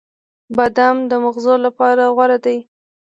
[0.55, 2.57] •بادام د مغزو لپاره غوره دی.